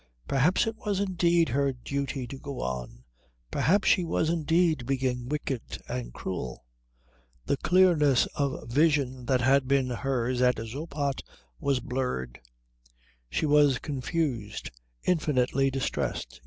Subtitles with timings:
[0.27, 3.03] Perhaps it was indeed her duty to go on,
[3.51, 6.65] perhaps she was indeed being wicked and cruel.
[7.45, 11.21] The clearness of vision that had been hers at Zoppot
[11.59, 12.41] was blurred;
[13.29, 14.71] she was confused,
[15.03, 16.39] infinitely distressed.